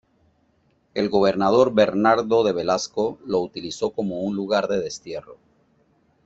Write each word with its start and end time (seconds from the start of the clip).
El 0.95 1.09
gobernador 1.09 1.71
Bernardo 1.75 2.43
de 2.43 2.53
Velasco 2.53 3.19
lo 3.23 3.39
utilizó 3.41 3.91
como 3.91 4.33
lugar 4.33 4.67
de 4.67 4.79
destierro. 4.79 5.37